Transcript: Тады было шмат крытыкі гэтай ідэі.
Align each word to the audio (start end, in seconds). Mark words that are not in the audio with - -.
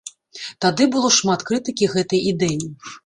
Тады 0.65 0.87
было 0.95 1.11
шмат 1.17 1.45
крытыкі 1.49 1.93
гэтай 1.95 2.27
ідэі. 2.33 2.59